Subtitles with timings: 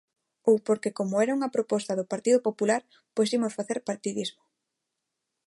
[0.49, 2.81] Ou porque como era unha proposta do Partido Popular
[3.15, 4.43] pois imos facer partidismo.